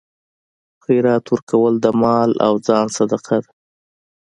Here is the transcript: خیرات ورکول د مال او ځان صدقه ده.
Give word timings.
خیرات 0.83 1.25
ورکول 1.33 1.73
د 1.79 1.85
مال 2.01 2.31
او 2.45 2.53
ځان 2.67 2.85
صدقه 2.97 3.37
ده. 3.43 3.51